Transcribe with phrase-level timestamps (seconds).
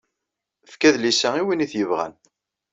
[0.65, 2.13] Efk adlis-a i win ay t-yebɣan.